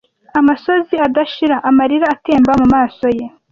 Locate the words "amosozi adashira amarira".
0.39-2.05